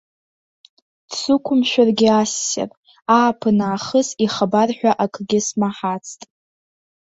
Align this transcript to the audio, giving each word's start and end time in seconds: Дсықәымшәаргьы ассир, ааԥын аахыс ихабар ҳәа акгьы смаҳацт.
Дсықәымшәаргьы 1.09 2.09
ассир, 2.21 2.69
ааԥын 3.17 3.59
аахыс 3.67 4.09
ихабар 4.25 4.69
ҳәа 4.77 4.91
акгьы 5.03 5.39
смаҳацт. 5.47 6.19